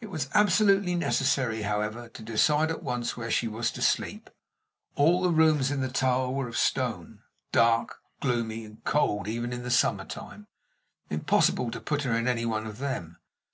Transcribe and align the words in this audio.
It 0.00 0.06
was 0.10 0.28
absolutely 0.34 0.96
necessary, 0.96 1.62
however, 1.62 2.08
to 2.08 2.22
decide 2.24 2.68
at 2.68 2.82
once 2.82 3.16
where 3.16 3.30
she 3.30 3.46
was 3.46 3.70
to 3.70 3.80
sleep. 3.80 4.28
All 4.96 5.22
the 5.22 5.30
rooms 5.30 5.70
in 5.70 5.80
the 5.80 5.88
tower 5.88 6.28
were 6.30 6.48
of 6.48 6.56
stone 6.58 7.22
dark, 7.52 7.98
gloomy, 8.20 8.64
and 8.64 8.82
cold 8.82 9.28
even 9.28 9.52
in 9.52 9.62
the 9.62 9.70
summer 9.70 10.04
time. 10.04 10.48
Impossible 11.10 11.70
to 11.70 11.80
put 11.80 12.02
her 12.02 12.12
in 12.14 12.26
any 12.26 12.44
one 12.44 12.66
of 12.66 12.78
them. 12.78 13.18